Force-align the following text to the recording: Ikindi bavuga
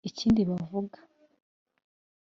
Ikindi 0.09 0.41
bavuga 0.49 0.97